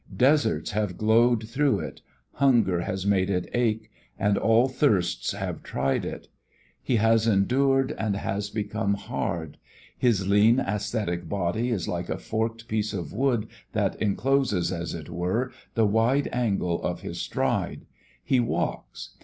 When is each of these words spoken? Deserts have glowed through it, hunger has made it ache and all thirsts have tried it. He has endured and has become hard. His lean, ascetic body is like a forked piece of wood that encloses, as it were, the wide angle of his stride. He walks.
Deserts 0.17 0.71
have 0.71 0.97
glowed 0.97 1.47
through 1.47 1.79
it, 1.79 2.01
hunger 2.31 2.81
has 2.81 3.05
made 3.05 3.29
it 3.29 3.47
ache 3.53 3.91
and 4.17 4.35
all 4.35 4.67
thirsts 4.67 5.31
have 5.33 5.61
tried 5.61 6.03
it. 6.05 6.27
He 6.81 6.95
has 6.95 7.27
endured 7.27 7.91
and 7.99 8.15
has 8.15 8.49
become 8.49 8.95
hard. 8.95 9.59
His 9.95 10.27
lean, 10.27 10.59
ascetic 10.59 11.29
body 11.29 11.69
is 11.69 11.87
like 11.87 12.09
a 12.09 12.17
forked 12.17 12.67
piece 12.67 12.93
of 12.93 13.13
wood 13.13 13.47
that 13.73 13.95
encloses, 14.01 14.71
as 14.71 14.95
it 14.95 15.07
were, 15.07 15.51
the 15.75 15.85
wide 15.85 16.27
angle 16.31 16.81
of 16.81 17.01
his 17.01 17.21
stride. 17.21 17.85
He 18.23 18.39
walks. 18.39 19.11